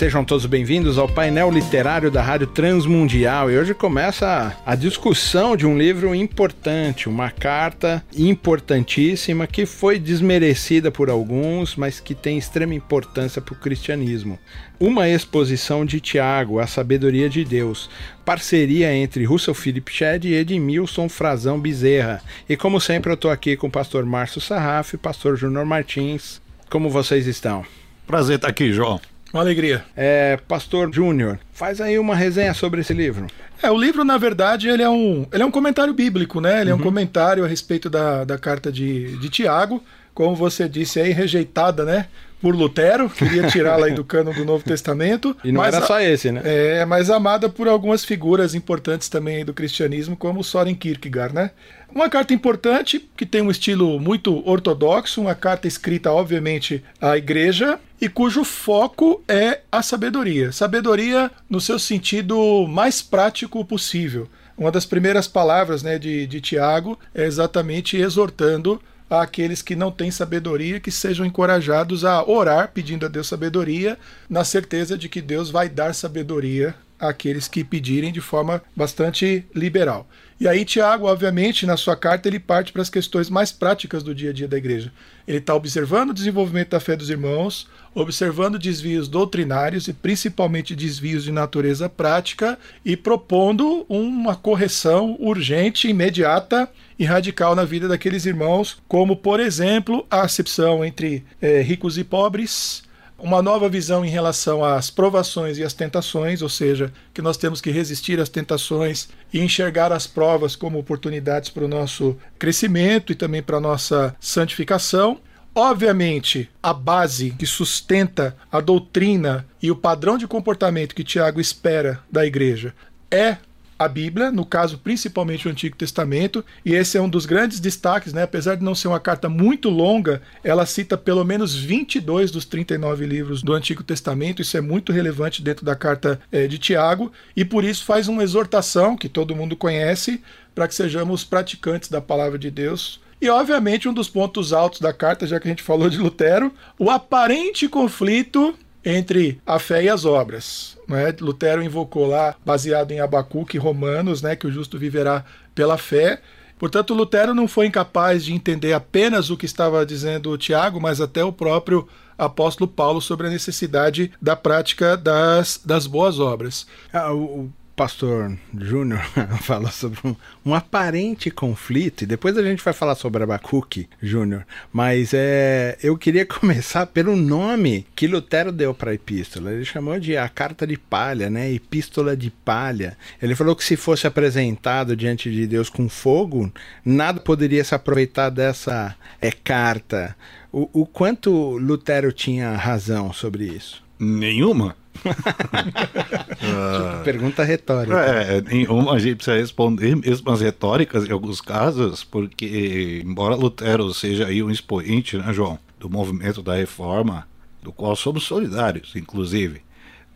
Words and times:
Sejam 0.00 0.24
todos 0.24 0.46
bem-vindos 0.46 0.96
ao 0.96 1.06
painel 1.06 1.50
literário 1.50 2.10
da 2.10 2.22
Rádio 2.22 2.46
Transmundial. 2.46 3.50
E 3.50 3.58
hoje 3.58 3.74
começa 3.74 4.56
a, 4.64 4.74
discussão 4.74 5.54
de 5.54 5.66
um 5.66 5.76
livro 5.76 6.14
importante, 6.14 7.06
uma 7.06 7.30
carta 7.30 8.02
importantíssima 8.16 9.46
que 9.46 9.66
foi 9.66 9.98
desmerecida 9.98 10.90
por 10.90 11.10
alguns, 11.10 11.76
mas 11.76 12.00
que 12.00 12.14
tem 12.14 12.38
extrema 12.38 12.72
importância 12.72 13.42
para 13.42 13.52
o 13.52 13.58
cristianismo. 13.58 14.38
Uma 14.80 15.06
exposição 15.06 15.84
de 15.84 16.00
Tiago, 16.00 16.60
A 16.60 16.66
Sabedoria 16.66 17.28
de 17.28 17.44
Deus, 17.44 17.90
parceria 18.24 18.94
entre 18.94 19.24
Russell 19.24 19.52
Philip 19.52 19.92
Shedd 19.92 20.24
e 20.24 20.32
Edmilson 20.32 21.10
Frazão 21.10 21.60
Bezerra. 21.60 22.22
E 22.48 22.56
como 22.56 22.80
sempre, 22.80 23.10
eu 23.10 23.16
estou 23.16 23.30
aqui 23.30 23.54
com 23.54 23.66
o 23.66 23.70
pastor 23.70 24.06
Márcio 24.06 24.40
Sarraf 24.40 24.94
e 24.94 24.96
pastor 24.96 25.36
Júnior 25.36 25.66
Martins. 25.66 26.40
Como 26.70 26.88
vocês 26.88 27.26
estão? 27.26 27.66
Prazer 28.06 28.36
estar 28.36 28.48
aqui, 28.48 28.72
João. 28.72 28.98
Uma 29.32 29.42
alegria. 29.42 29.84
É, 29.96 30.36
Pastor 30.48 30.92
Júnior, 30.92 31.38
faz 31.52 31.80
aí 31.80 31.98
uma 31.98 32.16
resenha 32.16 32.52
sobre 32.52 32.80
esse 32.80 32.92
livro. 32.92 33.28
É, 33.62 33.70
o 33.70 33.78
livro, 33.78 34.04
na 34.04 34.18
verdade, 34.18 34.68
ele 34.68 34.82
é 34.82 34.88
um, 34.88 35.26
ele 35.32 35.42
é 35.42 35.46
um 35.46 35.50
comentário 35.50 35.94
bíblico, 35.94 36.40
né? 36.40 36.60
Ele 36.60 36.70
uhum. 36.70 36.70
é 36.70 36.74
um 36.74 36.78
uhum. 36.78 36.84
comentário 36.84 37.44
a 37.44 37.48
respeito 37.48 37.88
da, 37.88 38.24
da 38.24 38.36
carta 38.36 38.72
de, 38.72 39.16
de 39.18 39.28
Tiago, 39.28 39.82
como 40.12 40.34
você 40.34 40.68
disse 40.68 40.98
aí, 40.98 41.12
rejeitada, 41.12 41.84
né? 41.84 42.06
Por 42.40 42.54
Lutero, 42.56 43.10
queria 43.10 43.46
tirá-la 43.48 43.86
aí 43.86 43.92
do 43.92 44.04
cano 44.04 44.32
do 44.32 44.44
Novo 44.44 44.64
Testamento. 44.64 45.36
E 45.44 45.52
não 45.52 45.64
era 45.64 45.80
só 45.84 46.00
esse, 46.00 46.30
né? 46.30 46.42
É, 46.44 46.84
mas 46.84 47.10
amada 47.10 47.48
por 47.48 47.66
algumas 47.66 48.04
figuras 48.04 48.54
importantes 48.54 49.08
também 49.08 49.44
do 49.44 49.52
cristianismo, 49.52 50.16
como 50.16 50.44
Soren 50.44 50.74
Kierkegaard, 50.74 51.34
né? 51.34 51.50
Uma 51.92 52.08
carta 52.08 52.32
importante, 52.32 53.08
que 53.16 53.26
tem 53.26 53.42
um 53.42 53.50
estilo 53.50 53.98
muito 53.98 54.46
ortodoxo, 54.48 55.20
uma 55.20 55.34
carta 55.34 55.66
escrita, 55.66 56.12
obviamente, 56.12 56.84
à 57.00 57.16
igreja, 57.16 57.80
e 58.00 58.08
cujo 58.08 58.44
foco 58.44 59.22
é 59.28 59.60
a 59.72 59.82
sabedoria. 59.82 60.52
Sabedoria 60.52 61.30
no 61.48 61.60
seu 61.60 61.78
sentido 61.78 62.66
mais 62.68 63.02
prático 63.02 63.64
possível. 63.64 64.28
Uma 64.56 64.70
das 64.70 64.84
primeiras 64.84 65.26
palavras 65.26 65.82
né, 65.82 65.98
de, 65.98 66.26
de 66.26 66.40
Tiago 66.40 66.98
é 67.14 67.24
exatamente 67.24 67.96
exortando 67.96 68.80
àqueles 69.18 69.60
que 69.60 69.74
não 69.74 69.90
têm 69.90 70.10
sabedoria 70.10 70.78
que 70.78 70.90
sejam 70.90 71.26
encorajados 71.26 72.04
a 72.04 72.24
orar 72.24 72.70
pedindo 72.72 73.04
a 73.04 73.08
Deus 73.08 73.26
sabedoria, 73.26 73.98
na 74.28 74.44
certeza 74.44 74.96
de 74.96 75.08
que 75.08 75.20
Deus 75.20 75.50
vai 75.50 75.68
dar 75.68 75.94
sabedoria 75.94 76.74
àqueles 77.00 77.48
que 77.48 77.64
pedirem 77.64 78.12
de 78.12 78.20
forma 78.20 78.62
bastante 78.76 79.44
liberal. 79.54 80.06
E 80.40 80.48
aí, 80.48 80.64
Tiago, 80.64 81.06
obviamente, 81.06 81.66
na 81.66 81.76
sua 81.76 81.94
carta, 81.94 82.26
ele 82.26 82.38
parte 82.38 82.72
para 82.72 82.80
as 82.80 82.88
questões 82.88 83.28
mais 83.28 83.52
práticas 83.52 84.02
do 84.02 84.14
dia 84.14 84.30
a 84.30 84.32
dia 84.32 84.48
da 84.48 84.56
igreja. 84.56 84.90
Ele 85.28 85.36
está 85.36 85.54
observando 85.54 86.10
o 86.10 86.14
desenvolvimento 86.14 86.70
da 86.70 86.80
fé 86.80 86.96
dos 86.96 87.10
irmãos, 87.10 87.68
observando 87.94 88.58
desvios 88.58 89.06
doutrinários 89.06 89.86
e 89.86 89.92
principalmente 89.92 90.74
desvios 90.74 91.24
de 91.24 91.30
natureza 91.30 91.90
prática 91.90 92.58
e 92.82 92.96
propondo 92.96 93.84
uma 93.88 94.34
correção 94.34 95.14
urgente, 95.20 95.88
imediata 95.88 96.70
e 96.98 97.04
radical 97.04 97.54
na 97.54 97.64
vida 97.64 97.86
daqueles 97.86 98.24
irmãos, 98.24 98.80
como, 98.88 99.16
por 99.16 99.40
exemplo, 99.40 100.06
a 100.10 100.22
acepção 100.22 100.82
entre 100.82 101.22
é, 101.40 101.60
ricos 101.60 101.98
e 101.98 102.04
pobres 102.04 102.82
uma 103.22 103.42
nova 103.42 103.68
visão 103.68 104.04
em 104.04 104.08
relação 104.08 104.64
às 104.64 104.90
provações 104.90 105.58
e 105.58 105.64
às 105.64 105.72
tentações, 105.72 106.42
ou 106.42 106.48
seja, 106.48 106.92
que 107.12 107.22
nós 107.22 107.36
temos 107.36 107.60
que 107.60 107.70
resistir 107.70 108.18
às 108.20 108.28
tentações 108.28 109.08
e 109.32 109.40
enxergar 109.40 109.92
as 109.92 110.06
provas 110.06 110.56
como 110.56 110.78
oportunidades 110.78 111.50
para 111.50 111.64
o 111.64 111.68
nosso 111.68 112.16
crescimento 112.38 113.12
e 113.12 113.14
também 113.14 113.42
para 113.42 113.58
a 113.58 113.60
nossa 113.60 114.14
santificação. 114.20 115.18
Obviamente, 115.54 116.48
a 116.62 116.72
base 116.72 117.32
que 117.32 117.46
sustenta 117.46 118.36
a 118.50 118.60
doutrina 118.60 119.46
e 119.60 119.70
o 119.70 119.76
padrão 119.76 120.16
de 120.16 120.26
comportamento 120.26 120.94
que 120.94 121.04
Tiago 121.04 121.40
espera 121.40 122.00
da 122.10 122.24
igreja 122.24 122.74
é 123.10 123.36
a 123.80 123.88
Bíblia, 123.88 124.30
no 124.30 124.44
caso 124.44 124.76
principalmente 124.76 125.48
o 125.48 125.50
Antigo 125.50 125.74
Testamento, 125.74 126.44
e 126.62 126.74
esse 126.74 126.98
é 126.98 127.00
um 127.00 127.08
dos 127.08 127.24
grandes 127.24 127.58
destaques, 127.58 128.12
né? 128.12 128.24
apesar 128.24 128.56
de 128.56 128.62
não 128.62 128.74
ser 128.74 128.88
uma 128.88 129.00
carta 129.00 129.26
muito 129.26 129.70
longa, 129.70 130.20
ela 130.44 130.66
cita 130.66 130.98
pelo 130.98 131.24
menos 131.24 131.54
22 131.54 132.30
dos 132.30 132.44
39 132.44 133.06
livros 133.06 133.42
do 133.42 133.54
Antigo 133.54 133.82
Testamento, 133.82 134.42
isso 134.42 134.54
é 134.54 134.60
muito 134.60 134.92
relevante 134.92 135.40
dentro 135.40 135.64
da 135.64 135.74
carta 135.74 136.20
é, 136.30 136.46
de 136.46 136.58
Tiago, 136.58 137.10
e 137.34 137.42
por 137.42 137.64
isso 137.64 137.86
faz 137.86 138.06
uma 138.06 138.22
exortação 138.22 138.98
que 138.98 139.08
todo 139.08 139.34
mundo 139.34 139.56
conhece, 139.56 140.22
para 140.54 140.68
que 140.68 140.74
sejamos 140.74 141.24
praticantes 141.24 141.88
da 141.88 142.02
palavra 142.02 142.38
de 142.38 142.50
Deus. 142.50 143.00
E, 143.18 143.30
obviamente, 143.30 143.88
um 143.88 143.94
dos 143.94 144.10
pontos 144.10 144.52
altos 144.52 144.80
da 144.80 144.92
carta, 144.92 145.26
já 145.26 145.40
que 145.40 145.48
a 145.48 145.50
gente 145.50 145.62
falou 145.62 145.88
de 145.88 145.96
Lutero, 145.96 146.52
o 146.78 146.90
aparente 146.90 147.66
conflito 147.66 148.54
entre 148.84 149.40
a 149.46 149.58
fé 149.58 149.84
e 149.84 149.88
as 149.88 150.04
obras. 150.04 150.78
Né? 150.88 151.14
Lutero 151.20 151.62
invocou 151.62 152.06
lá, 152.06 152.34
baseado 152.44 152.92
em 152.92 153.00
Abacuque 153.00 153.58
Romanos, 153.58 154.22
né, 154.22 154.34
que 154.34 154.46
o 154.46 154.52
justo 154.52 154.78
viverá 154.78 155.24
pela 155.54 155.76
fé. 155.78 156.20
Portanto, 156.58 156.92
Lutero 156.92 157.34
não 157.34 157.48
foi 157.48 157.66
incapaz 157.66 158.24
de 158.24 158.34
entender 158.34 158.72
apenas 158.72 159.30
o 159.30 159.36
que 159.36 159.46
estava 159.46 159.84
dizendo 159.86 160.36
Tiago, 160.36 160.80
mas 160.80 161.00
até 161.00 161.24
o 161.24 161.32
próprio 161.32 161.88
apóstolo 162.18 162.68
Paulo 162.68 163.00
sobre 163.00 163.26
a 163.26 163.30
necessidade 163.30 164.12
da 164.20 164.36
prática 164.36 164.94
das, 164.94 165.60
das 165.64 165.86
boas 165.86 166.18
obras. 166.18 166.66
Ah, 166.92 167.12
o, 167.14 167.50
pastor 167.80 168.36
Júnior 168.58 169.00
fala 169.40 169.70
sobre 169.70 169.98
um, 170.04 170.14
um, 170.44 170.54
aparente 170.54 171.30
conflito, 171.30 172.02
e 172.02 172.06
depois 172.06 172.36
a 172.36 172.42
gente 172.42 172.62
vai 172.62 172.74
falar 172.74 172.94
sobre 172.94 173.22
Abacuque, 173.22 173.88
Júnior, 174.02 174.44
mas 174.70 175.14
é, 175.14 175.78
eu 175.82 175.96
queria 175.96 176.26
começar 176.28 176.84
pelo 176.84 177.16
nome 177.16 177.86
que 177.96 178.06
Lutero 178.06 178.52
deu 178.52 178.74
para 178.74 178.90
a 178.90 178.94
epístola. 178.94 179.50
Ele 179.50 179.64
chamou 179.64 179.98
de 179.98 180.14
a 180.14 180.28
carta 180.28 180.66
de 180.66 180.76
palha, 180.76 181.30
né? 181.30 181.50
Epístola 181.50 182.14
de 182.14 182.30
palha. 182.30 182.98
Ele 183.22 183.34
falou 183.34 183.56
que 183.56 183.64
se 183.64 183.76
fosse 183.76 184.06
apresentado 184.06 184.94
diante 184.94 185.30
de 185.32 185.46
Deus 185.46 185.70
com 185.70 185.88
fogo, 185.88 186.52
nada 186.84 187.18
poderia 187.18 187.64
se 187.64 187.74
aproveitar 187.74 188.28
dessa 188.28 188.94
é, 189.22 189.32
carta. 189.32 190.14
O, 190.52 190.68
o 190.82 190.84
quanto 190.84 191.56
Lutero 191.56 192.12
tinha 192.12 192.54
razão 192.56 193.10
sobre 193.10 193.46
isso? 193.46 193.82
Nenhuma. 193.98 194.76
Tipo, 194.92 195.10
pergunta 197.04 197.44
retórica. 197.44 197.96
É, 197.96 198.40
nenhuma 198.40 198.92
a 198.94 198.98
gente 198.98 199.16
precisa 199.16 199.36
responder 199.36 199.96
mesmo 199.96 200.30
as 200.30 200.40
retóricas 200.40 201.08
em 201.08 201.12
alguns 201.12 201.40
casos, 201.40 202.04
porque 202.04 203.02
embora 203.04 203.34
Lutero 203.34 203.92
seja 203.94 204.26
aí 204.26 204.42
um 204.42 204.50
expoente, 204.50 205.16
né, 205.16 205.32
João, 205.32 205.58
do 205.78 205.88
movimento 205.88 206.42
da 206.42 206.54
reforma, 206.54 207.26
do 207.62 207.72
qual 207.72 207.94
somos 207.96 208.24
solidários, 208.24 208.94
inclusive, 208.96 209.62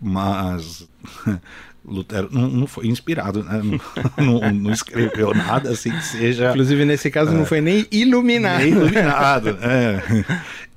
mas 0.01 0.89
Lutero 1.87 2.29
não, 2.33 2.49
não, 2.49 2.67
foi 2.67 2.87
inspirado, 2.87 3.45
né? 3.45 3.61
não, 4.17 4.53
não, 4.53 4.73
escreveu 4.73 5.35
nada 5.35 5.71
assim 5.71 5.91
que 5.91 6.05
seja. 6.05 6.51
Inclusive, 6.51 6.85
nesse 6.85 7.11
caso, 7.11 7.31
é, 7.31 7.35
não 7.35 7.45
foi 7.45 7.61
nem 7.61 7.87
iluminado. 7.91 8.61
Nem 8.61 8.73
iluminado, 8.73 9.59
é. 9.61 10.03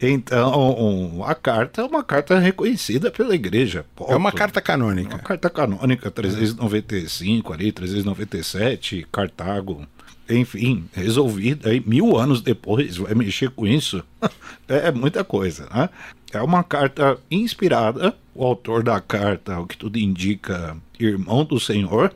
Então, 0.02 1.24
a 1.26 1.34
carta 1.34 1.82
é 1.82 1.86
uma 1.86 2.04
carta 2.04 2.38
reconhecida 2.38 3.10
pela 3.10 3.34
igreja. 3.34 3.86
É 4.08 4.16
uma 4.16 4.32
carta 4.32 4.62
canônica. 4.62 5.16
Uma 5.16 5.24
carta 5.24 5.50
canônica, 5.50 6.12
395 6.12 7.54
ali, 7.54 7.72
397, 7.72 9.08
Cartago. 9.12 9.88
Enfim, 10.30 10.86
resolvida 10.92 11.70
aí 11.70 11.82
mil 11.86 12.18
anos 12.18 12.42
depois, 12.42 12.98
vai 12.98 13.16
mexer 13.16 13.50
com 13.50 13.66
isso. 13.66 14.04
é 14.68 14.92
muita 14.92 15.24
coisa, 15.24 15.70
né? 15.74 15.90
É 16.34 16.42
uma 16.42 16.64
carta 16.64 17.18
inspirada. 17.30 18.14
O 18.36 18.46
autor 18.46 18.84
da 18.84 19.00
carta, 19.02 19.60
o 19.60 19.66
que 19.66 19.78
tudo 19.78 19.98
indica, 19.98 20.78
irmão 21.00 21.44
do 21.44 21.60
Senhor, 21.60 22.14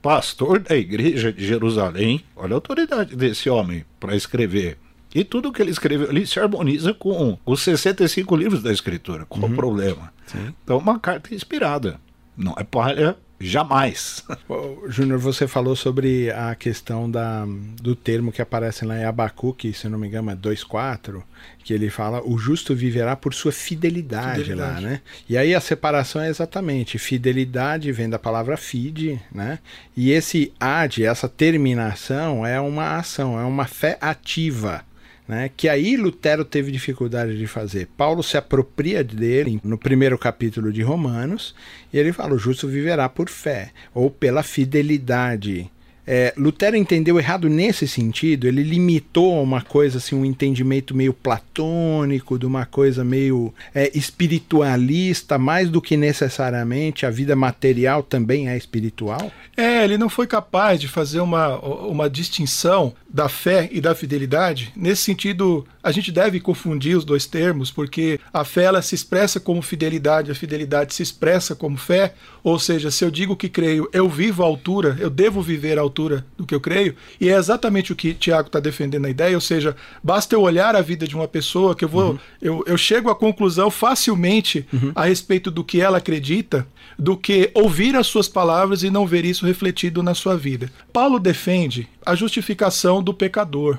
pastor 0.00 0.60
da 0.60 0.76
igreja 0.76 1.32
de 1.32 1.46
Jerusalém. 1.46 2.24
Olha 2.34 2.52
a 2.52 2.56
autoridade 2.56 3.14
desse 3.14 3.50
homem 3.50 3.84
para 4.00 4.16
escrever. 4.16 4.78
E 5.14 5.24
tudo 5.24 5.52
que 5.52 5.60
ele 5.60 5.70
escreveu 5.70 6.08
ali 6.08 6.26
se 6.26 6.38
harmoniza 6.38 6.92
com 6.94 7.38
os 7.44 7.62
65 7.62 8.36
livros 8.36 8.62
da 8.62 8.72
Escritura. 8.72 9.24
Qual 9.26 9.44
uhum. 9.44 9.52
o 9.52 9.56
problema? 9.56 10.12
Sim. 10.26 10.54
Então, 10.62 10.78
uma 10.78 10.98
carta 10.98 11.34
inspirada. 11.34 11.98
Não 12.36 12.54
é 12.58 12.64
palha 12.64 13.16
Jamais. 13.40 14.24
Júnior, 14.88 15.18
você 15.18 15.46
falou 15.46 15.76
sobre 15.76 16.30
a 16.32 16.54
questão 16.54 17.08
da, 17.08 17.46
do 17.80 17.94
termo 17.94 18.32
que 18.32 18.42
aparece 18.42 18.84
lá 18.84 18.98
em 18.98 19.04
Abacuque, 19.04 19.72
se 19.72 19.88
não 19.88 19.98
me 19.98 20.08
engano, 20.08 20.30
é 20.30 20.36
2.4, 20.36 21.22
que 21.62 21.72
ele 21.72 21.88
fala 21.88 22.20
o 22.24 22.36
justo 22.36 22.74
viverá 22.74 23.14
por 23.14 23.32
sua 23.32 23.52
fidelidade, 23.52 24.42
fidelidade, 24.42 24.74
lá, 24.84 24.90
né? 24.90 25.00
E 25.28 25.36
aí 25.36 25.54
a 25.54 25.60
separação 25.60 26.20
é 26.20 26.28
exatamente, 26.28 26.98
fidelidade 26.98 27.92
vem 27.92 28.10
da 28.10 28.18
palavra 28.18 28.56
fide, 28.56 29.20
né? 29.32 29.60
E 29.96 30.10
esse 30.10 30.52
ad, 30.58 31.04
essa 31.04 31.28
terminação 31.28 32.44
é 32.44 32.60
uma 32.60 32.96
ação, 32.96 33.38
é 33.38 33.44
uma 33.44 33.66
fé 33.66 33.96
ativa. 34.00 34.84
Né, 35.28 35.50
que 35.54 35.68
aí 35.68 35.94
Lutero 35.96 36.42
teve 36.42 36.72
dificuldade 36.72 37.36
de 37.36 37.46
fazer. 37.46 37.86
Paulo 37.96 38.22
se 38.22 38.38
apropria 38.38 39.04
dele 39.04 39.60
no 39.62 39.76
primeiro 39.76 40.18
capítulo 40.18 40.72
de 40.72 40.80
Romanos 40.80 41.54
e 41.92 41.98
ele 41.98 42.12
fala: 42.14 42.34
o 42.34 42.38
justo 42.38 42.66
viverá 42.66 43.08
por 43.08 43.28
fé 43.28 43.70
ou 43.94 44.10
pela 44.10 44.42
fidelidade. 44.42 45.70
É, 46.10 46.32
Lutero 46.38 46.74
entendeu 46.74 47.18
errado 47.18 47.50
nesse 47.50 47.86
sentido, 47.86 48.48
ele 48.48 48.62
limitou 48.62 49.42
uma 49.42 49.60
coisa, 49.60 49.98
assim, 49.98 50.16
um 50.16 50.24
entendimento 50.24 50.96
meio 50.96 51.12
platônico, 51.12 52.38
de 52.38 52.46
uma 52.46 52.64
coisa 52.64 53.04
meio 53.04 53.52
é, 53.74 53.90
espiritualista, 53.94 55.36
mais 55.36 55.68
do 55.68 55.82
que 55.82 55.98
necessariamente 55.98 57.04
a 57.04 57.10
vida 57.10 57.36
material 57.36 58.02
também 58.02 58.48
é 58.48 58.56
espiritual? 58.56 59.30
É, 59.54 59.84
ele 59.84 59.98
não 59.98 60.08
foi 60.08 60.26
capaz 60.26 60.80
de 60.80 60.88
fazer 60.88 61.20
uma, 61.20 61.58
uma 61.58 62.08
distinção 62.08 62.94
da 63.06 63.28
fé 63.28 63.68
e 63.70 63.78
da 63.78 63.94
fidelidade. 63.94 64.72
Nesse 64.74 65.02
sentido, 65.02 65.66
a 65.82 65.90
gente 65.90 66.10
deve 66.10 66.40
confundir 66.40 66.96
os 66.96 67.04
dois 67.04 67.26
termos, 67.26 67.70
porque 67.70 68.18
a 68.32 68.44
fé 68.44 68.64
ela 68.64 68.80
se 68.80 68.94
expressa 68.94 69.38
como 69.38 69.60
fidelidade, 69.60 70.30
a 70.30 70.34
fidelidade 70.34 70.94
se 70.94 71.02
expressa 71.02 71.54
como 71.54 71.76
fé. 71.76 72.14
Ou 72.42 72.58
seja, 72.58 72.90
se 72.90 73.04
eu 73.04 73.10
digo 73.10 73.36
que 73.36 73.48
creio, 73.48 73.90
eu 73.92 74.08
vivo 74.08 74.42
à 74.42 74.46
altura, 74.46 74.96
eu 75.00 75.10
devo 75.10 75.42
viver 75.42 75.78
à 75.78 75.82
altura 75.82 75.97
do 76.36 76.46
que 76.46 76.54
eu 76.54 76.60
creio, 76.60 76.94
e 77.20 77.28
é 77.28 77.36
exatamente 77.36 77.92
o 77.92 77.96
que 77.96 78.14
Tiago 78.14 78.46
está 78.46 78.60
defendendo 78.60 79.06
a 79.06 79.10
ideia. 79.10 79.34
Ou 79.34 79.40
seja, 79.40 79.74
basta 80.02 80.34
eu 80.34 80.42
olhar 80.42 80.76
a 80.76 80.80
vida 80.80 81.08
de 81.08 81.16
uma 81.16 81.26
pessoa 81.26 81.74
que 81.74 81.84
eu 81.84 81.88
vou, 81.88 82.12
uhum. 82.12 82.18
eu, 82.40 82.64
eu 82.66 82.78
chego 82.78 83.10
à 83.10 83.14
conclusão 83.14 83.70
facilmente 83.70 84.66
uhum. 84.72 84.92
a 84.94 85.04
respeito 85.04 85.50
do 85.50 85.64
que 85.64 85.80
ela 85.80 85.98
acredita, 85.98 86.66
do 86.98 87.16
que 87.16 87.50
ouvir 87.54 87.96
as 87.96 88.06
suas 88.06 88.28
palavras 88.28 88.82
e 88.82 88.90
não 88.90 89.06
ver 89.06 89.24
isso 89.24 89.44
refletido 89.44 90.02
na 90.02 90.14
sua 90.14 90.36
vida. 90.36 90.70
Paulo 90.92 91.18
defende 91.18 91.88
a 92.06 92.14
justificação 92.14 93.02
do 93.02 93.12
pecador, 93.12 93.78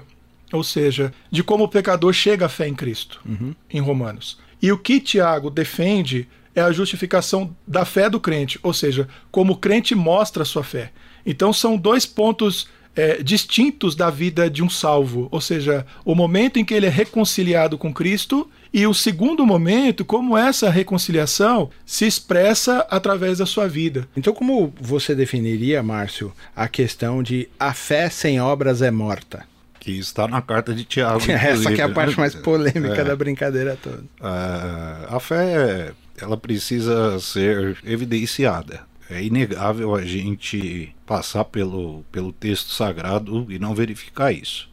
ou 0.51 0.63
seja, 0.63 1.13
de 1.31 1.44
como 1.44 1.63
o 1.63 1.69
pecador 1.69 2.12
chega 2.12 2.48
à 2.48 2.50
fé 2.50 2.68
em 2.68 2.75
Cristo, 2.75 3.21
uhum. 3.25 3.54
em 3.69 3.80
Romanos. 3.80 4.38
E 4.62 4.71
o 4.71 4.77
que 4.77 5.00
Tiago 5.00 5.50
defende 5.50 6.27
é 6.56 6.62
a 6.62 6.71
justificação 6.71 7.56
da 7.66 7.86
fé 7.86 8.10
do 8.10 8.19
crente, 8.19 8.60
ou 8.62 8.74
seja, 8.74 9.07
como 9.31 9.54
o 9.54 9.57
crente 9.57 9.95
mostra 9.95 10.44
a 10.44 10.45
sua 10.45 10.63
fé. 10.63 10.92
Então 11.25 11.51
são 11.54 11.77
dois 11.77 12.06
pontos 12.06 12.68
é, 12.95 13.24
distintos 13.24 13.95
da 13.95 14.10
vida 14.10 14.50
de 14.50 14.62
um 14.62 14.69
salvo, 14.69 15.30
ou 15.31 15.39
seja, 15.39 15.86
o 16.04 16.13
momento 16.13 16.60
em 16.60 16.66
que 16.66 16.74
ele 16.74 16.86
é 16.86 16.89
reconciliado 16.89 17.77
com 17.77 17.94
Cristo 17.94 18.50
e 18.74 18.86
o 18.86 18.94
segundo 18.94 19.45
momento, 19.45 20.04
como 20.04 20.38
essa 20.38 20.69
reconciliação 20.69 21.69
se 21.86 22.06
expressa 22.06 22.86
através 22.89 23.38
da 23.38 23.45
sua 23.45 23.68
vida. 23.68 24.07
Então, 24.18 24.33
como 24.33 24.74
você 24.80 25.16
definiria, 25.16 25.81
Márcio, 25.81 26.33
a 26.56 26.68
questão 26.68 27.24
de 27.24 27.48
a 27.60 27.74
fé 27.74 28.10
sem 28.10 28.39
obras 28.39 28.81
é 28.81 28.92
morta? 28.92 29.45
Que 29.80 29.98
está 29.98 30.27
na 30.27 30.42
carta 30.42 30.74
de 30.74 30.83
Tiago. 30.83 31.24
Essa 31.31 31.71
que 31.71 31.81
é 31.81 31.86
a 31.86 31.89
parte 31.89 32.19
mais 32.19 32.36
polêmica 32.36 33.01
é, 33.01 33.04
da 33.04 33.16
brincadeira 33.16 33.77
toda. 33.81 34.04
É, 34.21 35.16
a 35.16 35.19
fé, 35.21 35.94
ela 36.21 36.36
precisa 36.36 37.18
ser 37.19 37.77
evidenciada. 37.86 38.88
É 39.09 39.23
inegável 39.23 39.95
a 39.95 40.03
gente 40.06 40.95
passar 41.06 41.45
pelo, 41.45 42.03
pelo 42.11 42.31
texto 42.31 42.71
sagrado 42.71 43.47
e 43.50 43.57
não 43.57 43.73
verificar 43.73 44.31
isso. 44.31 44.69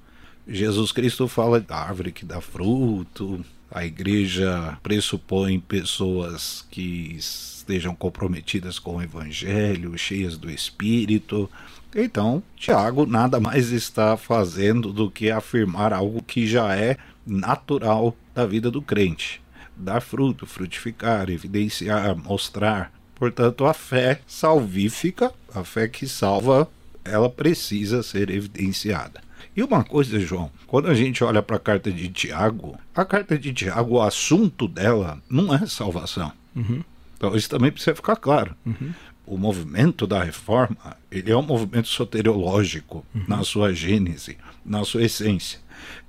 Jesus 0.46 0.92
Cristo 0.92 1.26
fala 1.26 1.58
da 1.58 1.76
árvore 1.76 2.12
que 2.12 2.24
dá 2.24 2.40
fruto, 2.40 3.44
a 3.70 3.84
igreja 3.84 4.78
pressupõe 4.82 5.58
pessoas 5.58 6.64
que 6.70 7.16
estejam 7.16 7.94
comprometidas 7.94 8.78
com 8.78 8.96
o 8.96 9.02
evangelho, 9.02 9.98
cheias 9.98 10.36
do 10.36 10.50
espírito. 10.50 11.50
Então, 11.94 12.42
Tiago 12.56 13.06
nada 13.06 13.40
mais 13.40 13.72
está 13.72 14.16
fazendo 14.16 14.92
do 14.92 15.10
que 15.10 15.30
afirmar 15.30 15.92
algo 15.92 16.22
que 16.22 16.46
já 16.46 16.76
é 16.76 16.96
natural 17.26 18.16
da 18.34 18.46
vida 18.46 18.70
do 18.70 18.80
crente: 18.80 19.42
dar 19.76 20.00
fruto, 20.00 20.46
frutificar, 20.46 21.28
evidenciar, 21.28 22.16
mostrar. 22.16 22.95
Portanto, 23.16 23.64
a 23.64 23.74
fé 23.74 24.20
salvífica, 24.26 25.32
a 25.52 25.64
fé 25.64 25.88
que 25.88 26.06
salva, 26.06 26.68
ela 27.04 27.28
precisa 27.28 28.02
ser 28.02 28.30
evidenciada. 28.30 29.20
E 29.56 29.62
uma 29.62 29.82
coisa, 29.82 30.20
João, 30.20 30.50
quando 30.66 30.88
a 30.88 30.94
gente 30.94 31.24
olha 31.24 31.42
para 31.42 31.56
a 31.56 31.60
carta 31.60 31.90
de 31.90 32.08
Tiago, 32.10 32.78
a 32.94 33.04
carta 33.06 33.38
de 33.38 33.54
Tiago, 33.54 33.94
o 33.94 34.02
assunto 34.02 34.68
dela 34.68 35.20
não 35.30 35.54
é 35.54 35.66
salvação. 35.66 36.30
Uhum. 36.54 36.84
Então 37.16 37.34
isso 37.34 37.48
também 37.48 37.72
precisa 37.72 37.96
ficar 37.96 38.16
claro. 38.16 38.54
Uhum. 38.66 38.92
O 39.26 39.38
movimento 39.38 40.06
da 40.06 40.22
reforma, 40.22 40.96
ele 41.10 41.32
é 41.32 41.36
um 41.36 41.42
movimento 41.42 41.88
soteriológico 41.88 43.04
uhum. 43.14 43.24
na 43.26 43.42
sua 43.42 43.72
gênese, 43.72 44.36
na 44.64 44.84
sua 44.84 45.04
essência. 45.04 45.58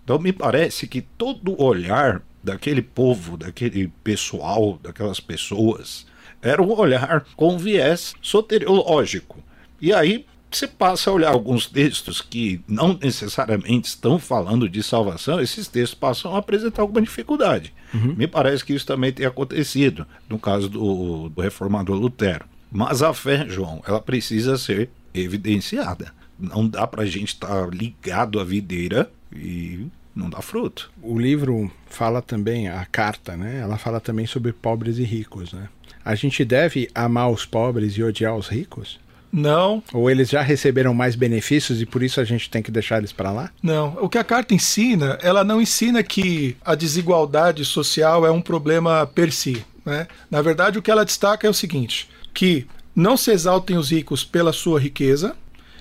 Então 0.04 0.20
me 0.20 0.34
parece 0.34 0.86
que 0.86 1.02
todo 1.02 1.62
olhar 1.62 2.22
daquele 2.44 2.82
povo, 2.82 3.38
daquele 3.38 3.88
pessoal, 4.04 4.78
daquelas 4.84 5.22
pessoas, 5.22 6.06
era 6.48 6.62
um 6.62 6.72
olhar 6.72 7.26
com 7.36 7.58
viés 7.58 8.14
soteriológico. 8.22 9.44
E 9.82 9.94
aí 9.94 10.26
você 10.50 10.68
passa 10.68 11.10
a 11.10 11.14
olhar 11.14 11.32
alguns 11.32 11.66
textos 11.66 12.22
que 12.22 12.62
não 12.68 12.98
necessariamente 13.02 13.90
estão 13.90 14.18
falando 14.18 14.70
de 14.70 14.82
salvação, 14.82 15.42
esses 15.42 15.68
textos 15.68 15.98
passam 15.98 16.36
a 16.36 16.40
apresentar 16.40 16.82
alguma 16.82 17.02
dificuldade. 17.02 17.74
Uhum. 17.94 18.16
Me 18.16 18.28
parece 18.28 18.64
que 18.64 18.74
isso 18.74 18.86
também 18.86 19.12
tem 19.12 19.26
acontecido 19.26 20.06
no 20.30 20.40
caso 20.40 20.70
do, 20.70 21.30
do 21.30 21.42
reformador 21.42 21.98
Lutero. 21.98 22.46
Mas 22.72 23.02
a 23.02 23.14
fé, 23.14 23.46
João, 23.48 23.82
ela 23.88 24.02
precisa 24.02 24.58
ser 24.58 24.90
evidenciada. 25.14 26.14
Não 26.40 26.68
dá 26.68 26.86
para 26.86 27.04
a 27.04 27.06
gente 27.06 27.30
estar 27.30 27.48
tá 27.48 27.68
ligado 27.68 28.40
à 28.40 28.44
videira 28.44 29.10
e 29.36 29.88
não 30.18 30.30
dá 30.30 30.42
fruto. 30.42 30.90
O 31.02 31.18
livro 31.18 31.72
fala 31.88 32.22
também, 32.22 32.68
a 32.68 32.86
carta, 32.86 33.38
né? 33.38 33.60
Ela 33.62 33.78
fala 33.78 34.00
também 34.00 34.26
sobre 34.26 34.52
pobres 34.52 34.98
e 34.98 35.04
ricos, 35.04 35.54
né? 35.54 35.70
A 36.04 36.16
gente 36.16 36.44
deve 36.44 36.90
amar 36.96 37.30
os 37.30 37.46
pobres 37.46 37.94
e 37.94 38.04
odiar 38.04 38.36
os 38.36 38.48
ricos? 38.48 39.00
Não. 39.32 39.84
Ou 39.94 40.10
eles 40.10 40.30
já 40.30 40.42
receberam 40.42 40.94
mais 40.94 41.16
benefícios 41.16 41.82
e 41.82 41.86
por 41.86 42.02
isso 42.02 42.20
a 42.20 42.24
gente 42.24 42.50
tem 42.50 42.64
que 42.64 42.72
deixar 42.72 42.98
eles 42.98 43.12
para 43.12 43.32
lá? 43.32 43.52
Não. 43.62 43.98
O 44.02 44.10
que 44.10 44.18
a 44.18 44.24
carta 44.24 44.54
ensina, 44.54 45.18
ela 45.22 45.44
não 45.44 45.62
ensina 45.62 46.02
que 46.02 46.56
a 46.64 46.76
desigualdade 46.76 47.64
social 47.66 48.26
é 48.26 48.32
um 48.32 48.42
problema 48.42 49.06
per 49.06 49.32
si. 49.32 49.66
Né? 49.86 50.08
Na 50.32 50.42
verdade, 50.42 50.80
o 50.80 50.82
que 50.82 50.90
ela 50.90 51.06
destaca 51.06 51.46
é 51.46 51.50
o 51.50 51.54
seguinte: 51.54 52.10
que 52.34 52.66
não 52.96 53.16
se 53.18 53.32
exaltem 53.32 53.78
os 53.78 53.92
ricos 53.92 54.24
pela 54.24 54.54
sua 54.54 54.80
riqueza, 54.80 55.36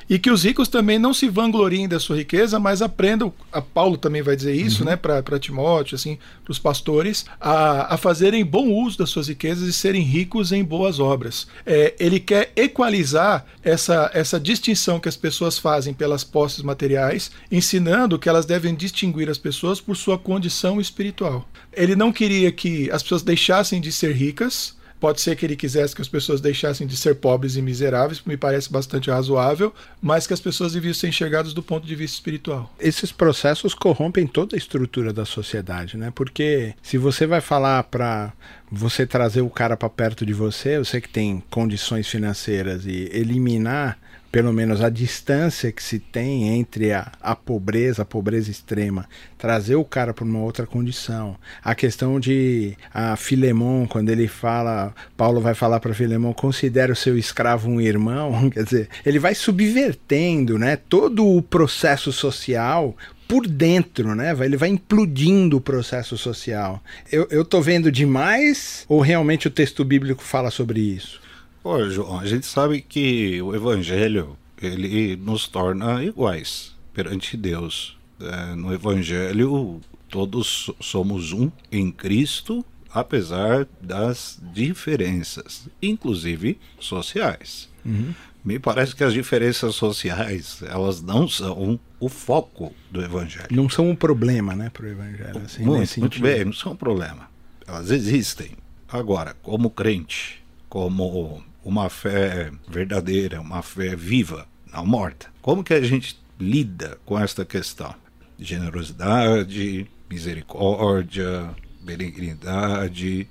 e 0.08 0.18
que 0.18 0.30
os 0.30 0.44
ricos 0.44 0.68
também 0.68 0.98
não 0.98 1.12
se 1.12 1.28
vangloriem 1.28 1.88
da 1.88 1.98
sua 1.98 2.16
riqueza, 2.16 2.58
mas 2.58 2.80
aprendam, 2.82 3.32
a 3.52 3.60
Paulo 3.60 3.96
também 3.96 4.22
vai 4.22 4.36
dizer 4.36 4.54
isso, 4.54 4.82
uhum. 4.82 4.90
né, 4.90 4.96
para 4.96 5.38
Timóteo, 5.38 5.96
assim, 5.96 6.18
para 6.44 6.52
os 6.52 6.58
pastores, 6.58 7.26
a, 7.40 7.94
a 7.94 7.96
fazerem 7.96 8.44
bom 8.44 8.68
uso 8.68 8.98
das 8.98 9.10
suas 9.10 9.28
riquezas 9.28 9.68
e 9.68 9.72
serem 9.72 10.02
ricos 10.02 10.52
em 10.52 10.64
boas 10.64 11.00
obras. 11.00 11.46
É, 11.64 11.94
ele 11.98 12.20
quer 12.20 12.52
equalizar 12.54 13.44
essa, 13.62 14.10
essa 14.14 14.38
distinção 14.38 15.00
que 15.00 15.08
as 15.08 15.16
pessoas 15.16 15.58
fazem 15.58 15.92
pelas 15.92 16.22
posses 16.22 16.62
materiais, 16.62 17.30
ensinando 17.50 18.18
que 18.18 18.28
elas 18.28 18.46
devem 18.46 18.74
distinguir 18.74 19.28
as 19.28 19.38
pessoas 19.38 19.80
por 19.80 19.96
sua 19.96 20.18
condição 20.18 20.80
espiritual. 20.80 21.48
Ele 21.72 21.96
não 21.96 22.12
queria 22.12 22.50
que 22.52 22.90
as 22.90 23.02
pessoas 23.02 23.22
deixassem 23.22 23.80
de 23.80 23.90
ser 23.90 24.14
ricas, 24.14 24.76
Pode 25.06 25.20
ser 25.20 25.36
que 25.36 25.46
ele 25.46 25.54
quisesse 25.54 25.94
que 25.94 26.02
as 26.02 26.08
pessoas 26.08 26.40
deixassem 26.40 26.84
de 26.84 26.96
ser 26.96 27.14
pobres 27.14 27.54
e 27.54 27.62
miseráveis, 27.62 28.20
me 28.26 28.36
parece 28.36 28.68
bastante 28.68 29.08
razoável, 29.08 29.72
mas 30.02 30.26
que 30.26 30.34
as 30.34 30.40
pessoas 30.40 30.72
deviam 30.72 30.92
ser 30.92 31.06
enxergadas 31.06 31.54
do 31.54 31.62
ponto 31.62 31.86
de 31.86 31.94
vista 31.94 32.16
espiritual. 32.16 32.74
Esses 32.76 33.12
processos 33.12 33.72
corrompem 33.72 34.26
toda 34.26 34.56
a 34.56 34.58
estrutura 34.58 35.12
da 35.12 35.24
sociedade, 35.24 35.96
né? 35.96 36.10
Porque 36.12 36.74
se 36.82 36.98
você 36.98 37.24
vai 37.24 37.40
falar 37.40 37.84
para 37.84 38.32
você 38.70 39.06
trazer 39.06 39.40
o 39.40 39.50
cara 39.50 39.76
para 39.76 39.88
perto 39.88 40.26
de 40.26 40.32
você, 40.32 40.78
você 40.78 41.00
que 41.00 41.08
tem 41.08 41.42
condições 41.50 42.08
financeiras 42.08 42.84
e 42.86 43.08
eliminar 43.12 43.98
pelo 44.36 44.52
menos 44.52 44.82
a 44.82 44.90
distância 44.90 45.72
que 45.72 45.82
se 45.82 45.98
tem 45.98 46.58
entre 46.58 46.92
a, 46.92 47.10
a 47.22 47.34
pobreza, 47.34 48.02
a 48.02 48.04
pobreza 48.04 48.50
extrema, 48.50 49.08
trazer 49.38 49.76
o 49.76 49.84
cara 49.84 50.12
para 50.12 50.26
uma 50.26 50.40
outra 50.40 50.66
condição. 50.66 51.36
A 51.64 51.74
questão 51.74 52.20
de 52.20 52.76
a 52.92 53.16
Filemon, 53.16 53.86
quando 53.86 54.10
ele 54.10 54.28
fala, 54.28 54.94
Paulo 55.16 55.40
vai 55.40 55.54
falar 55.54 55.80
para 55.80 55.94
Filemon, 55.94 56.34
considera 56.34 56.92
o 56.92 56.96
seu 56.96 57.16
escravo 57.16 57.70
um 57.70 57.80
irmão, 57.80 58.50
quer 58.52 58.64
dizer, 58.64 58.88
ele 59.06 59.18
vai 59.18 59.34
subvertendo, 59.34 60.58
né, 60.58 60.76
todo 60.76 61.26
o 61.26 61.40
processo 61.40 62.12
social 62.12 62.94
por 63.28 63.46
dentro, 63.46 64.14
né? 64.14 64.34
Ele 64.44 64.56
vai 64.56 64.68
implodindo 64.68 65.56
o 65.56 65.60
processo 65.60 66.16
social. 66.16 66.82
Eu, 67.10 67.26
eu 67.30 67.44
tô 67.44 67.60
vendo 67.60 67.90
demais 67.90 68.84
ou 68.88 69.00
realmente 69.00 69.48
o 69.48 69.50
texto 69.50 69.84
bíblico 69.84 70.22
fala 70.22 70.50
sobre 70.50 70.80
isso? 70.80 71.20
Pô, 71.62 71.88
João, 71.90 72.20
a 72.20 72.26
gente 72.26 72.46
sabe 72.46 72.80
que 72.80 73.42
o 73.42 73.54
Evangelho 73.54 74.36
ele 74.62 75.16
nos 75.16 75.48
torna 75.48 76.02
iguais 76.04 76.74
perante 76.94 77.36
Deus. 77.36 77.96
É, 78.20 78.54
no 78.54 78.72
Evangelho, 78.72 79.80
todos 80.08 80.70
somos 80.80 81.32
um 81.32 81.50
em 81.70 81.90
Cristo, 81.90 82.64
apesar 82.90 83.66
das 83.80 84.38
diferenças, 84.54 85.68
inclusive 85.82 86.58
sociais. 86.78 87.68
Uhum. 87.84 88.14
Me 88.46 88.60
parece 88.60 88.94
que 88.94 89.02
as 89.02 89.12
diferenças 89.12 89.74
sociais, 89.74 90.62
elas 90.62 91.02
não 91.02 91.26
são 91.26 91.80
o 91.98 92.08
foco 92.08 92.72
do 92.88 93.02
evangelho. 93.02 93.48
Não 93.50 93.68
são 93.68 93.90
um 93.90 93.96
problema, 93.96 94.54
né, 94.54 94.70
para 94.70 94.86
o 94.86 94.88
evangelho. 94.88 95.42
Assim, 95.44 95.64
muito, 95.64 95.98
muito 95.98 96.20
bem, 96.20 96.44
não 96.44 96.52
são 96.52 96.70
um 96.70 96.76
problema. 96.76 97.28
Elas 97.66 97.90
existem. 97.90 98.52
Agora, 98.88 99.34
como 99.42 99.68
crente, 99.68 100.44
como 100.68 101.42
uma 101.64 101.90
fé 101.90 102.52
verdadeira, 102.68 103.40
uma 103.40 103.62
fé 103.62 103.96
viva, 103.96 104.46
não 104.72 104.86
morta, 104.86 105.26
como 105.42 105.64
que 105.64 105.74
a 105.74 105.82
gente 105.82 106.16
lida 106.38 107.00
com 107.04 107.18
esta 107.18 107.44
questão? 107.44 107.92
Generosidade, 108.38 109.90
misericórdia, 110.08 111.50
benignidade, 111.82 113.28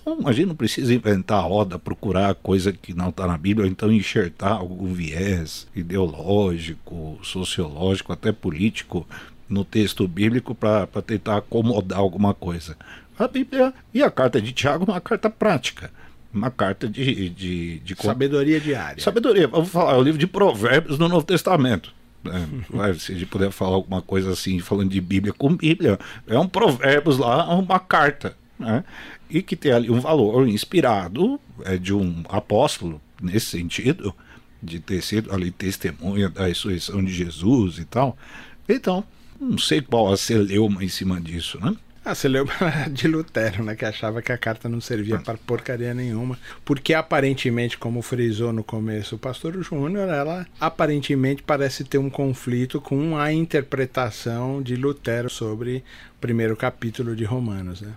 então 0.00 0.18
a 0.26 0.32
gente 0.32 0.46
não 0.46 0.56
precisa 0.56 0.94
inventar 0.94 1.38
a 1.38 1.42
roda, 1.42 1.78
procurar 1.78 2.34
coisa 2.34 2.72
que 2.72 2.94
não 2.94 3.10
está 3.10 3.26
na 3.26 3.36
Bíblia, 3.36 3.66
ou 3.66 3.70
então 3.70 3.92
enxertar 3.92 4.52
algum 4.52 4.92
viés 4.92 5.66
ideológico, 5.74 7.18
sociológico, 7.22 8.12
até 8.12 8.32
político 8.32 9.06
no 9.48 9.64
texto 9.64 10.06
bíblico 10.06 10.54
para 10.54 10.86
tentar 11.04 11.38
acomodar 11.38 11.98
alguma 11.98 12.34
coisa. 12.34 12.76
A 13.18 13.26
Bíblia 13.26 13.72
e 13.92 14.02
a 14.02 14.10
carta 14.10 14.40
de 14.40 14.52
Tiago 14.52 14.84
é 14.86 14.92
uma 14.92 15.00
carta 15.00 15.28
prática. 15.28 15.90
Uma 16.32 16.50
carta 16.50 16.86
de, 16.86 17.30
de, 17.30 17.78
de 17.80 17.96
sabedoria 17.96 18.60
diária. 18.60 19.02
Sabedoria, 19.02 19.48
vamos 19.48 19.70
falar, 19.70 19.94
é 19.94 19.96
o 19.96 20.02
livro 20.02 20.18
de 20.18 20.26
Provérbios 20.26 20.98
do 20.98 21.08
Novo 21.08 21.24
Testamento. 21.24 21.92
É, 22.28 22.94
se 22.94 23.12
a 23.12 23.14
gente 23.14 23.26
puder 23.26 23.50
falar 23.50 23.76
alguma 23.76 24.02
coisa 24.02 24.32
assim, 24.32 24.58
falando 24.58 24.90
de 24.90 25.00
Bíblia 25.00 25.32
com 25.32 25.56
Bíblia, 25.56 25.98
é 26.26 26.38
um 26.38 26.48
Provérbios 26.48 27.16
lá, 27.16 27.54
uma 27.54 27.78
carta. 27.78 28.36
Né? 28.58 28.84
e 29.30 29.42
que 29.42 29.56
tem 29.56 29.72
ali 29.72 29.90
um 29.90 30.00
valor 30.00 30.48
inspirado 30.48 31.38
é, 31.64 31.76
de 31.76 31.92
um 31.92 32.24
apóstolo, 32.28 33.00
nesse 33.20 33.46
sentido, 33.46 34.14
de 34.62 34.80
ter 34.80 35.02
sido 35.02 35.32
ali 35.32 35.50
testemunha 35.50 36.28
da 36.28 36.46
ressurreição 36.46 37.04
de 37.04 37.12
Jesus 37.12 37.78
e 37.78 37.84
tal. 37.84 38.16
Então, 38.68 39.04
não 39.40 39.58
sei 39.58 39.80
qual 39.80 40.12
a 40.12 40.16
celeuma 40.16 40.82
em 40.82 40.88
cima 40.88 41.20
disso, 41.20 41.58
né? 41.60 41.76
Você 42.04 42.26
leu 42.26 42.46
de 42.90 43.06
Lutero, 43.06 43.62
né? 43.62 43.76
Que 43.76 43.84
achava 43.84 44.22
que 44.22 44.32
a 44.32 44.38
carta 44.38 44.66
não 44.66 44.80
servia 44.80 45.16
ah. 45.16 45.20
para 45.20 45.36
porcaria 45.36 45.92
nenhuma. 45.92 46.38
Porque 46.64 46.94
aparentemente, 46.94 47.76
como 47.76 48.00
frisou 48.00 48.50
no 48.50 48.64
começo 48.64 49.16
o 49.16 49.18
pastor 49.18 49.62
Júnior, 49.62 50.08
ela 50.08 50.46
aparentemente 50.58 51.42
parece 51.42 51.84
ter 51.84 51.98
um 51.98 52.08
conflito 52.08 52.80
com 52.80 53.18
a 53.18 53.30
interpretação 53.30 54.62
de 54.62 54.74
Lutero 54.74 55.28
sobre 55.28 55.84
o 56.16 56.18
primeiro 56.18 56.56
capítulo 56.56 57.14
de 57.14 57.24
Romanos, 57.24 57.82
né? 57.82 57.92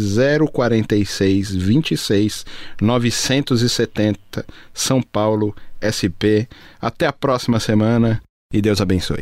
046 0.51 1.55
26 1.55 2.45
970, 2.79 4.45
São 4.73 5.01
Paulo 5.01 5.55
SP. 5.81 6.47
Até 6.79 7.07
a 7.07 7.13
próxima 7.13 7.59
semana 7.59 8.21
e 8.53 8.61
Deus 8.61 8.79
abençoe. 8.79 9.19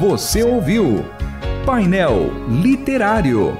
Você 0.00 0.42
ouviu 0.42 1.04
Painel 1.66 2.30
Literário. 2.48 3.56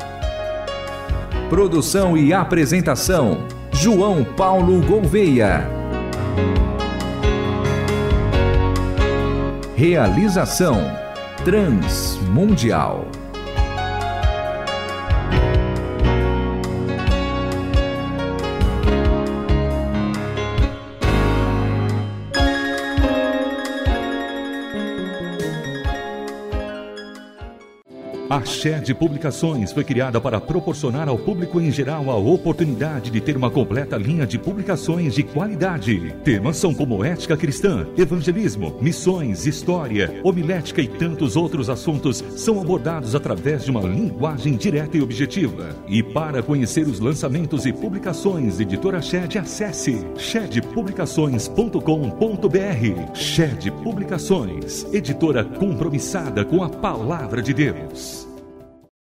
Produção 1.48 2.16
e 2.16 2.32
apresentação: 2.32 3.46
João 3.72 4.24
Paulo 4.24 4.80
Gouveia. 4.80 5.68
Realização 9.76 10.78
Transmundial. 11.44 13.23
A 28.34 28.44
Shed 28.44 28.92
Publicações 28.94 29.70
foi 29.70 29.84
criada 29.84 30.20
para 30.20 30.40
proporcionar 30.40 31.08
ao 31.08 31.16
público 31.16 31.60
em 31.60 31.70
geral 31.70 32.10
a 32.10 32.16
oportunidade 32.16 33.08
de 33.08 33.20
ter 33.20 33.36
uma 33.36 33.48
completa 33.48 33.96
linha 33.96 34.26
de 34.26 34.40
publicações 34.40 35.14
de 35.14 35.22
qualidade. 35.22 36.12
Temas 36.24 36.56
são 36.56 36.74
como 36.74 37.04
ética 37.04 37.36
cristã, 37.36 37.86
evangelismo, 37.96 38.76
missões, 38.80 39.46
história, 39.46 40.20
homilética 40.24 40.82
e 40.82 40.88
tantos 40.88 41.36
outros 41.36 41.70
assuntos 41.70 42.24
são 42.34 42.60
abordados 42.60 43.14
através 43.14 43.64
de 43.64 43.70
uma 43.70 43.82
linguagem 43.82 44.56
direta 44.56 44.96
e 44.96 45.00
objetiva. 45.00 45.68
E 45.86 46.02
para 46.02 46.42
conhecer 46.42 46.88
os 46.88 46.98
lançamentos 46.98 47.64
e 47.66 47.72
publicações 47.72 48.58
Editora 48.58 49.00
Shed, 49.00 49.38
acesse 49.38 50.04
shedpublicações.com.br. 50.16 53.14
Shed 53.14 53.70
Publicações, 53.84 54.84
editora 54.92 55.44
compromissada 55.44 56.44
com 56.44 56.64
a 56.64 56.68
palavra 56.68 57.40
de 57.40 57.54
Deus. 57.54 58.23